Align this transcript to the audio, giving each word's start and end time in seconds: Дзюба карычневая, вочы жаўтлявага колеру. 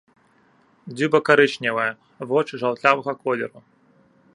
Дзюба 0.95 1.19
карычневая, 1.29 1.87
вочы 2.33 2.53
жаўтлявага 2.65 3.13
колеру. 3.23 3.59